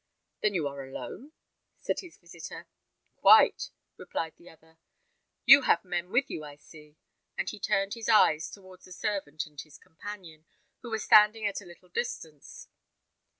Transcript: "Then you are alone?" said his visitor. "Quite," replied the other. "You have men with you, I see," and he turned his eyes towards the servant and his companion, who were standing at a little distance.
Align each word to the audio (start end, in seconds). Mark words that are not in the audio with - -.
"Then 0.41 0.55
you 0.55 0.67
are 0.67 0.83
alone?" 0.83 1.31
said 1.77 1.99
his 1.99 2.17
visitor. 2.17 2.67
"Quite," 3.17 3.69
replied 3.97 4.33
the 4.35 4.49
other. 4.49 4.79
"You 5.45 5.61
have 5.61 5.85
men 5.85 6.09
with 6.09 6.27
you, 6.27 6.43
I 6.43 6.55
see," 6.55 6.97
and 7.37 7.47
he 7.47 7.59
turned 7.59 7.93
his 7.93 8.09
eyes 8.09 8.49
towards 8.49 8.85
the 8.85 8.93
servant 8.93 9.45
and 9.45 9.61
his 9.61 9.77
companion, 9.77 10.45
who 10.81 10.89
were 10.89 10.97
standing 10.97 11.45
at 11.45 11.61
a 11.61 11.65
little 11.67 11.89
distance. 11.89 12.67